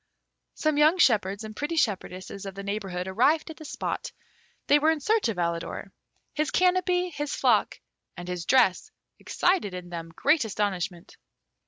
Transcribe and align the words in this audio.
Some 0.55 0.79
young 0.79 0.97
shepherds 0.97 1.43
and 1.43 1.55
pretty 1.55 1.75
shepherdesses 1.75 2.47
of 2.47 2.55
the 2.55 2.63
neighbourhood 2.63 3.07
arrived 3.07 3.51
at 3.51 3.57
the 3.57 3.65
spot. 3.65 4.11
They 4.65 4.79
were 4.79 4.89
in 4.89 4.99
search 4.99 5.29
of 5.29 5.37
Alidor. 5.37 5.91
His 6.33 6.49
canopy, 6.49 7.11
his 7.11 7.35
flock, 7.35 7.79
and 8.17 8.27
his 8.27 8.45
dress 8.47 8.89
excited 9.19 9.75
in 9.75 9.89
them 9.91 10.09
great 10.15 10.43
astonishment. 10.43 11.17